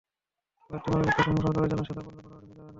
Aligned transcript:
বাড়তি 0.69 0.87
মনোযোগটা 0.91 1.21
সৌম্য 1.25 1.41
সরকারের 1.45 1.69
জন্য, 1.71 1.83
সেটা 1.87 2.01
বললে 2.01 2.21
বাড়াবাড়ি 2.21 2.45
হয়ে 2.45 2.49
যাবে 2.49 2.57
না। 2.57 2.69